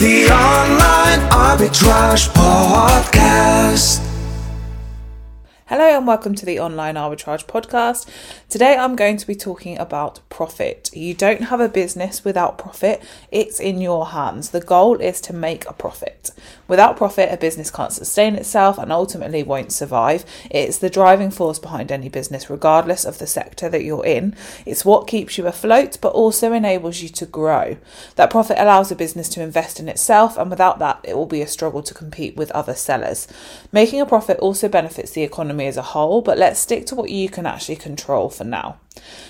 [0.00, 3.98] the Online Arbitrage Podcast.
[5.66, 8.08] Hello and welcome to the Online Arbitrage Podcast.
[8.48, 10.88] Today I'm going to be talking about profit.
[10.94, 14.52] You don't have a business without profit, it's in your hands.
[14.52, 16.30] The goal is to make a profit.
[16.70, 20.24] Without profit, a business can't sustain itself and ultimately won't survive.
[20.52, 24.36] It's the driving force behind any business, regardless of the sector that you're in.
[24.64, 27.76] It's what keeps you afloat but also enables you to grow.
[28.14, 31.42] That profit allows a business to invest in itself, and without that, it will be
[31.42, 33.26] a struggle to compete with other sellers.
[33.72, 37.10] Making a profit also benefits the economy as a whole, but let's stick to what
[37.10, 38.78] you can actually control for now.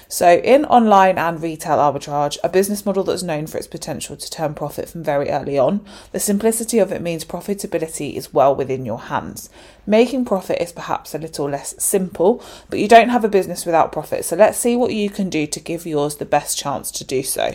[0.09, 4.31] So, in online and retail arbitrage, a business model that's known for its potential to
[4.31, 8.85] turn profit from very early on, the simplicity of it means profitability is well within
[8.85, 9.51] your hands.
[9.87, 13.93] Making profit is perhaps a little less simple, but you don't have a business without
[13.93, 17.05] profit, so let's see what you can do to give yours the best chance to
[17.05, 17.55] do so.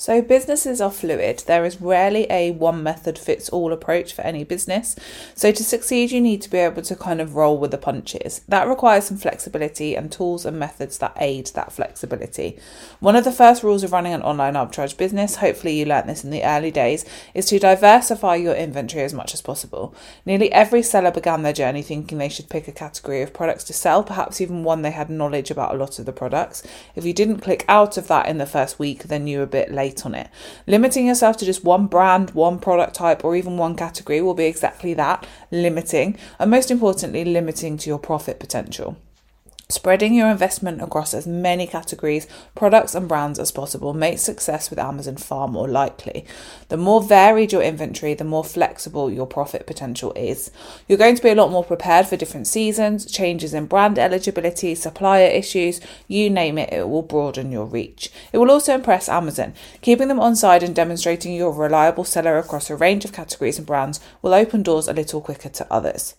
[0.00, 1.42] So, businesses are fluid.
[1.48, 4.94] There is rarely a one method fits all approach for any business.
[5.34, 8.42] So, to succeed, you need to be able to kind of roll with the punches.
[8.46, 12.60] That requires some flexibility and tools and methods that aid that flexibility.
[13.00, 16.22] One of the first rules of running an online arbitrage business, hopefully, you learnt this
[16.22, 19.96] in the early days, is to diversify your inventory as much as possible.
[20.24, 23.72] Nearly every seller began their journey thinking they should pick a category of products to
[23.72, 26.62] sell, perhaps even one they had knowledge about a lot of the products.
[26.94, 29.48] If you didn't click out of that in the first week, then you were a
[29.48, 30.28] bit late on it.
[30.66, 34.46] Limiting yourself to just one brand, one product type, or even one category will be
[34.46, 38.96] exactly that limiting, and most importantly, limiting to your profit potential.
[39.70, 44.78] Spreading your investment across as many categories, products, and brands as possible makes success with
[44.78, 46.24] Amazon far more likely.
[46.70, 50.50] The more varied your inventory, the more flexible your profit potential is.
[50.88, 54.74] You're going to be a lot more prepared for different seasons, changes in brand eligibility,
[54.74, 58.10] supplier issues, you name it, it will broaden your reach.
[58.32, 59.52] It will also impress Amazon.
[59.82, 63.58] Keeping them on side and demonstrating you're a reliable seller across a range of categories
[63.58, 66.14] and brands will open doors a little quicker to others.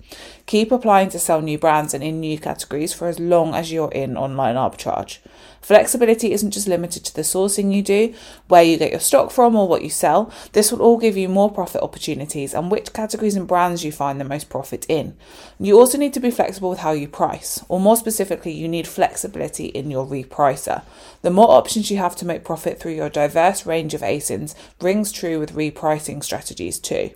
[0.46, 3.72] Keep applying to sell new brands and in new categories for as long long as
[3.72, 5.20] you're in online arbitrage.
[5.62, 8.14] Flexibility isn't just limited to the sourcing you do,
[8.48, 10.32] where you get your stock from, or what you sell.
[10.54, 14.20] This will all give you more profit opportunities and which categories and brands you find
[14.20, 15.16] the most profit in.
[15.60, 18.88] You also need to be flexible with how you price, or more specifically, you need
[18.88, 20.84] flexibility in your repricer.
[21.22, 25.12] The more options you have to make profit through your diverse range of ASINs rings
[25.12, 27.12] true with repricing strategies too.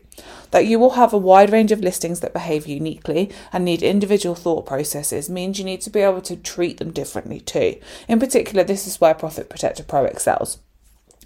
[0.53, 4.35] That you will have a wide range of listings that behave uniquely and need individual
[4.35, 7.77] thought processes means you need to be able to treat them differently too.
[8.07, 10.59] In particular, this is where Profit Protector Pro excels.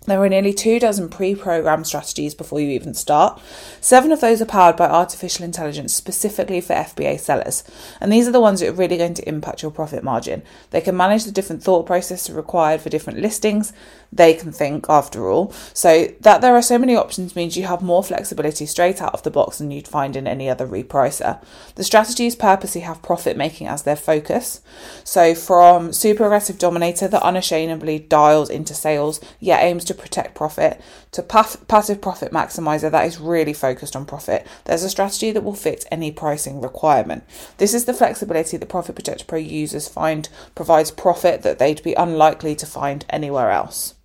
[0.07, 3.41] There are nearly two dozen pre programmed strategies before you even start.
[3.81, 7.65] Seven of those are powered by artificial intelligence specifically for FBA sellers.
[7.99, 10.43] And these are the ones that are really going to impact your profit margin.
[10.69, 13.73] They can manage the different thought processes required for different listings.
[14.13, 15.51] They can think, after all.
[15.73, 19.23] So, that there are so many options means you have more flexibility straight out of
[19.23, 21.43] the box than you'd find in any other repricer.
[21.75, 24.61] The strategies purposely have profit making as their focus.
[25.03, 30.79] So, from super aggressive dominator that unashamedly dials into sales yet aims to protect profit
[31.11, 34.47] to passive profit maximizer that is really focused on profit.
[34.65, 37.23] There's a strategy that will fit any pricing requirement.
[37.57, 41.93] This is the flexibility that Profit Protector Pro users find provides profit that they'd be
[41.93, 43.95] unlikely to find anywhere else.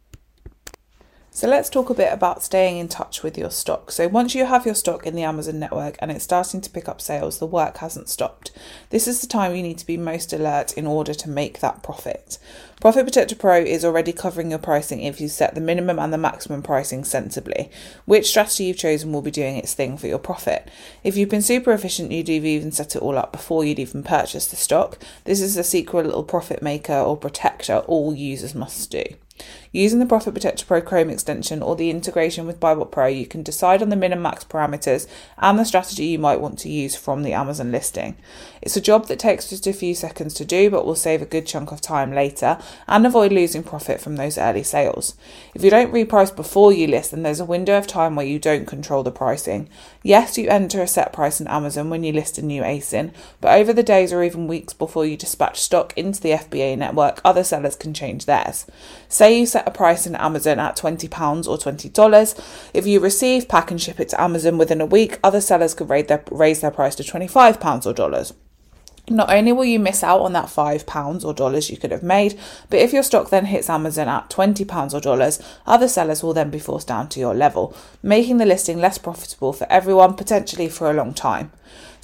[1.35, 3.91] So let's talk a bit about staying in touch with your stock.
[3.91, 6.91] So once you have your stock in the Amazon network and it's starting to pick
[6.91, 8.51] up sales, the work hasn't stopped.
[8.91, 11.83] This is the time you need to be most alert in order to make that
[11.83, 12.37] profit.
[12.83, 16.19] Profit Protector Pro is already covering your pricing if you set the minimum and the
[16.19, 17.71] maximum pricing sensibly.
[18.05, 20.69] Which strategy you've chosen will be doing its thing for your profit.
[21.03, 24.03] If you've been super efficient, you'd have even set it all up before you'd even
[24.03, 24.99] purchased the stock.
[25.25, 29.05] This is a secret little profit maker or protector all users must do.
[29.75, 33.43] Using the Profit Protector Pro Chrome extension or the integration with Buybot Pro, you can
[33.43, 35.07] decide on the min and max parameters
[35.39, 38.17] and the strategy you might want to use from the Amazon listing.
[38.61, 41.27] It's a job that takes just a few seconds to do, but will save a
[41.27, 45.17] good chunk of time later and avoid losing profit from those early sales.
[45.55, 48.39] If you don't reprice before you list, then there's a window of time where you
[48.39, 49.71] don't control the pricing.
[50.03, 53.59] Yes, you enter a set price in Amazon when you list a new ASIN, but
[53.59, 57.45] over the days or even weeks before you dispatch stock into the FBA network, other
[57.45, 58.67] sellers can change theirs.
[59.09, 62.71] Say you set a price in Amazon at £20 or $20.
[62.75, 65.91] If you receive, pack and ship it to Amazon within a week, other sellers could
[65.91, 68.33] raise their, raise their price to £25 or dollars.
[69.11, 72.39] Not only will you miss out on that £5 or dollars you could have made,
[72.71, 76.51] but if your stock then hits Amazon at £20 or dollars, other sellers will then
[76.51, 80.89] be forced down to your level, making the listing less profitable for everyone, potentially for
[80.89, 81.51] a long time.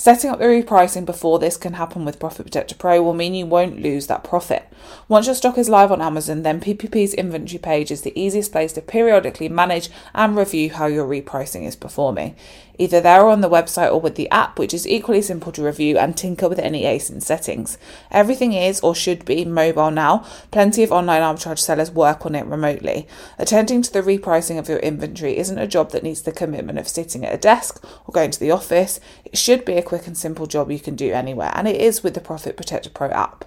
[0.00, 3.46] Setting up the repricing before this can happen with Profit Protector Pro will mean you
[3.46, 4.64] won't lose that profit.
[5.08, 8.72] Once your stock is live on Amazon, then PPP's inventory page is the easiest place
[8.74, 12.36] to periodically manage and review how your repricing is performing.
[12.80, 15.64] Either there or on the website or with the app, which is equally simple to
[15.64, 17.76] review and tinker with any ASIN settings.
[18.12, 20.24] Everything is or should be mobile now.
[20.52, 23.08] Plenty of online arbitrage sellers work on it remotely.
[23.36, 26.86] Attending to the repricing of your inventory isn't a job that needs the commitment of
[26.86, 29.00] sitting at a desk or going to the office.
[29.24, 32.02] It should be a quick and simple job you can do anywhere, and it is
[32.02, 33.46] with the Profit Protector Pro app.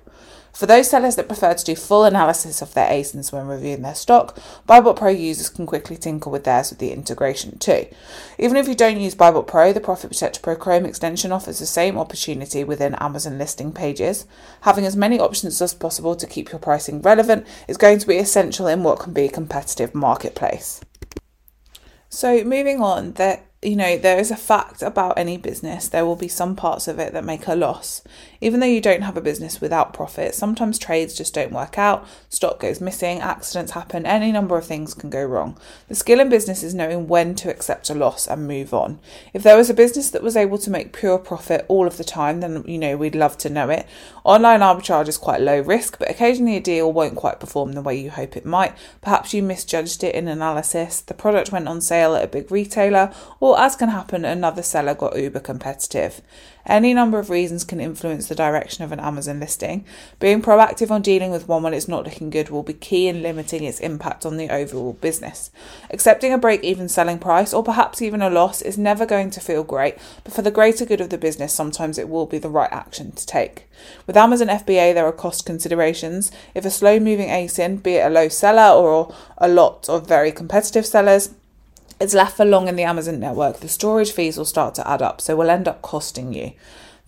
[0.52, 3.96] For those sellers that prefer to do full analysis of their ASINs when reviewing their
[3.96, 7.86] stock, Buybot Pro users can quickly tinker with theirs with the integration too.
[8.40, 11.68] Even if you don't use Buybot Pro, the Profit Protector Pro Chrome extension offers the
[11.68, 14.26] same opportunity within Amazon listing pages.
[14.62, 18.18] Having as many options as possible to keep your pricing relevant is going to be
[18.18, 20.82] essential in what can be a competitive marketplace.
[22.10, 26.16] So, moving on, that you know, there is a fact about any business, there will
[26.16, 28.02] be some parts of it that make a loss.
[28.44, 32.08] Even though you don't have a business without profit, sometimes trades just don't work out,
[32.28, 35.60] stock goes missing, accidents happen, any number of things can go wrong.
[35.90, 39.00] The skill in business is knowing when to accept a loss and move on.
[39.32, 42.04] If there was a business that was able to make pure profit all of the
[42.04, 43.86] time, then, you know, we'd love to know it.
[44.24, 47.96] Online arbitrage is quite low risk, but occasionally a deal won't quite perform the way
[47.96, 48.76] you hope it might.
[49.02, 53.14] Perhaps you misjudged it in analysis, the product went on sale at a big retailer,
[53.40, 56.22] or as can happen, another seller got uber competitive.
[56.66, 59.84] Any number of reasons can influence the direction of an Amazon listing.
[60.20, 63.24] Being proactive on dealing with one when it's not looking good will be key in
[63.24, 65.50] limiting its impact on the overall business.
[65.90, 69.40] Accepting a break even selling price or perhaps even a loss is never going to
[69.40, 72.50] feel great, but for the greater good of the business, sometimes it will be the
[72.50, 73.68] right action to take.
[74.06, 76.32] With Amazon FBA, there are cost considerations.
[76.54, 80.32] If a slow moving ASIN, be it a low seller or a lot of very
[80.32, 81.34] competitive sellers,
[82.02, 85.02] it's left for long in the Amazon network, the storage fees will start to add
[85.02, 86.54] up, so will end up costing you.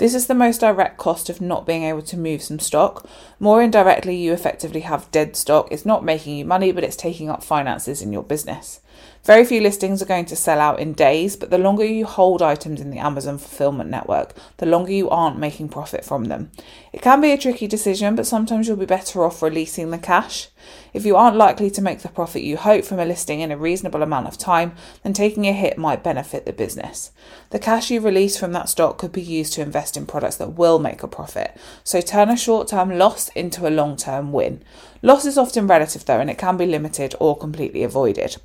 [0.04, 3.08] This is the most direct cost of not being able to move some stock.
[3.40, 5.70] More indirectly, you effectively have dead stock.
[5.72, 8.82] It's not making you money, but it's taking up finances in your business.
[9.24, 12.42] Very few listings are going to sell out in days, but the longer you hold
[12.42, 16.52] items in the Amazon fulfillment network, the longer you aren't making profit from them.
[16.92, 20.50] It can be a tricky decision, but sometimes you'll be better off releasing the cash.
[20.94, 23.58] If you aren't likely to make the profit you hope from a listing in a
[23.58, 24.74] reasonable amount of time,
[25.04, 27.12] then taking a hit might benefit the business.
[27.52, 30.54] The cash you release from that stock could be used to invest in products that
[30.54, 34.64] will make a profit, so turn a short term loss into a long term win.
[35.02, 38.38] Loss is often relative though, and it can be limited or completely avoided.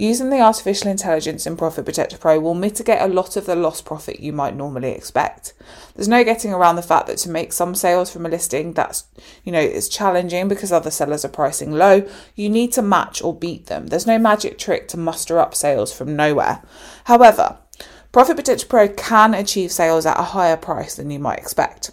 [0.00, 3.84] Using the artificial intelligence in Profit Protector Pro will mitigate a lot of the lost
[3.84, 5.52] profit you might normally expect.
[5.94, 9.04] There's no getting around the fact that to make some sales from a listing that's,
[9.44, 13.34] you know, it's challenging because other sellers are pricing low, you need to match or
[13.34, 13.88] beat them.
[13.88, 16.62] There's no magic trick to muster up sales from nowhere.
[17.04, 17.58] However,
[18.12, 21.92] Profit Protector Pro can achieve sales at a higher price than you might expect.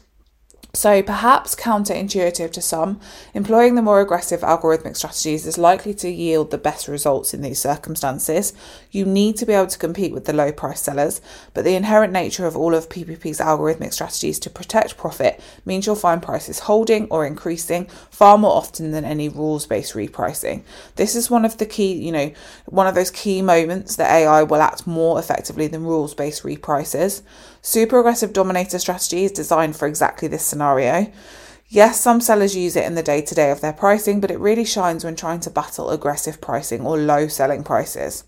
[0.73, 2.99] So, perhaps counterintuitive to some,
[3.33, 7.59] employing the more aggressive algorithmic strategies is likely to yield the best results in these
[7.59, 8.53] circumstances.
[8.91, 11.19] You need to be able to compete with the low price sellers,
[11.53, 15.95] but the inherent nature of all of PPP's algorithmic strategies to protect profit means you'll
[15.95, 20.63] find prices holding or increasing far more often than any rules based repricing.
[20.95, 22.31] This is one of the key, you know,
[22.65, 27.23] one of those key moments that AI will act more effectively than rules based reprices.
[27.67, 31.11] Super aggressive dominator strategy is designed for exactly this scenario.
[31.67, 34.39] Yes, some sellers use it in the day to day of their pricing, but it
[34.39, 38.23] really shines when trying to battle aggressive pricing or low selling prices.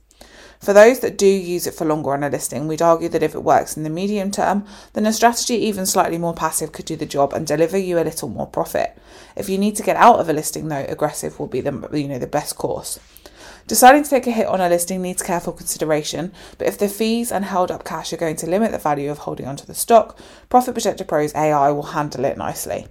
[0.60, 3.34] For those that do use it for longer on a listing, we'd argue that if
[3.34, 6.98] it works in the medium term, then a strategy even slightly more passive could do
[6.98, 8.98] the job and deliver you a little more profit.
[9.38, 12.10] If you need to get out of a listing though, aggressive will be the you
[12.10, 13.00] know the best course.
[13.70, 17.32] Deciding to take a hit on a listing needs careful consideration, but if the fees
[17.32, 20.18] and held up cash are going to limit the value of holding onto the stock,
[20.50, 22.88] Profit Protector Pro's AI will handle it nicely.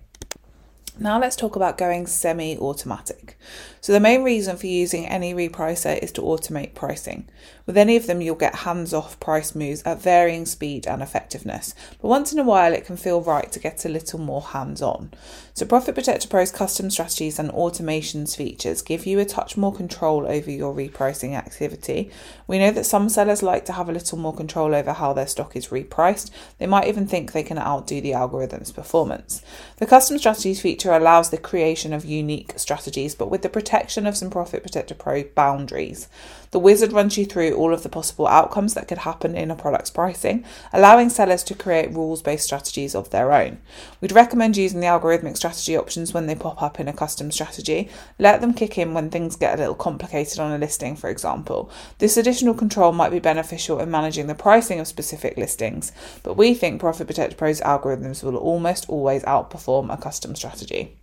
[0.96, 3.36] Now let's talk about going semi automatic.
[3.80, 7.28] So, the main reason for using any repricer is to automate pricing.
[7.68, 11.74] With any of them, you'll get hands off price moves at varying speed and effectiveness,
[12.00, 14.80] but once in a while it can feel right to get a little more hands
[14.80, 15.10] on.
[15.52, 20.24] So, Profit Protector Pro's custom strategies and automations features give you a touch more control
[20.26, 22.10] over your repricing activity.
[22.46, 25.26] We know that some sellers like to have a little more control over how their
[25.26, 29.42] stock is repriced, they might even think they can outdo the algorithm's performance.
[29.76, 34.16] The custom strategies feature allows the creation of unique strategies, but with the protection of
[34.16, 36.08] some Profit Protector Pro boundaries.
[36.50, 39.56] The wizard runs you through all of the possible outcomes that could happen in a
[39.56, 43.58] product's pricing, allowing sellers to create rules based strategies of their own.
[44.00, 47.88] We'd recommend using the algorithmic strategy options when they pop up in a custom strategy.
[48.18, 51.70] Let them kick in when things get a little complicated on a listing, for example.
[51.98, 56.54] This additional control might be beneficial in managing the pricing of specific listings, but we
[56.54, 60.97] think Profit Protector Pro's algorithms will almost always outperform a custom strategy.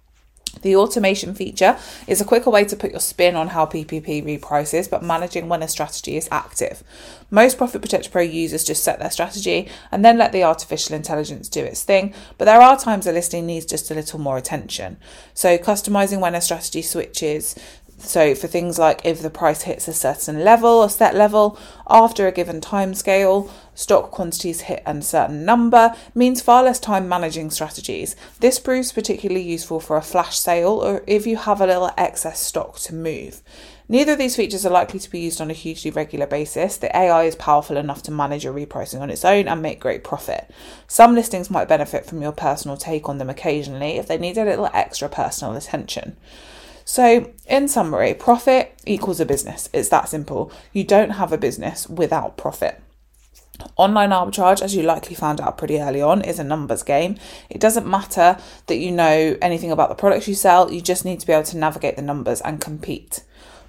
[0.62, 4.90] The automation feature is a quicker way to put your spin on how PPP reprices,
[4.90, 6.84] but managing when a strategy is active.
[7.30, 11.50] Most Profit Protector Pro users just set their strategy and then let the artificial intelligence
[11.50, 14.98] do its thing, but there are times a listing needs just a little more attention.
[15.34, 17.56] So, customizing when a strategy switches,
[17.98, 22.28] so for things like if the price hits a certain level or set level after
[22.28, 27.50] a given time scale, stock quantities hit a certain number, means far less time managing
[27.50, 28.16] strategies.
[28.40, 32.40] This proves particularly useful for a flash sale or if you have a little excess
[32.40, 33.42] stock to move.
[33.88, 36.78] Neither of these features are likely to be used on a hugely regular basis.
[36.78, 40.04] The AI is powerful enough to manage your repricing on its own and make great
[40.04, 40.50] profit.
[40.88, 44.44] Some listings might benefit from your personal take on them occasionally if they need a
[44.46, 46.18] little extra personal attention.
[46.88, 49.70] So, in summary, profit equals a business.
[49.74, 50.52] It's that simple.
[50.72, 52.80] You don't have a business without profit.
[53.76, 57.18] Online arbitrage, as you likely found out pretty early on, is a numbers game.
[57.50, 58.38] It doesn't matter
[58.68, 61.44] that you know anything about the products you sell, you just need to be able
[61.46, 63.24] to navigate the numbers and compete.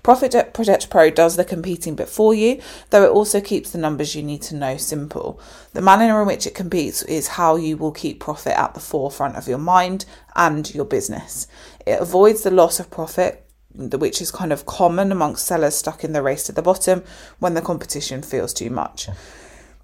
[0.06, 4.14] Profit Protect Pro does the competing bit for you, though it also keeps the numbers
[4.14, 5.40] you need to know simple.
[5.72, 9.34] The manner in which it competes is how you will keep profit at the forefront
[9.34, 10.04] of your mind
[10.36, 11.48] and your business.
[11.84, 16.12] It avoids the loss of profit which is kind of common amongst sellers stuck in
[16.12, 17.02] the race to the bottom
[17.40, 19.08] when the competition feels too much.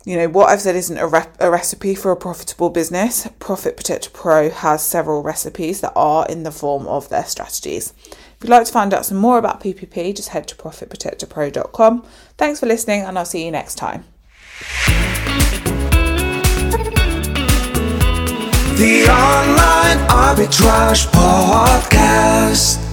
[0.05, 3.29] You know, what I've said isn't a, rep- a recipe for a profitable business.
[3.39, 7.93] Profit Protector Pro has several recipes that are in the form of their strategies.
[8.43, 12.05] If you'd like to find out some more about PPP, just head to profitprotectorpro.com.
[12.37, 14.05] Thanks for listening, and I'll see you next time.
[18.75, 22.92] The Online Arbitrage Podcast.